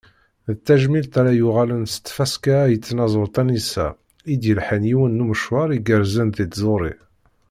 [0.53, 3.87] D tajmilt ara yuɣalen s tfaska-a i tnaẓurt Anisa
[4.33, 6.93] i d-yelḥan yiwen n umecwar igerrzen di tẓuri.